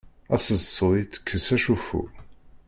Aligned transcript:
Aseḍsu 0.35 0.87
itekkes 1.01 1.47
acuffu. 1.55 2.01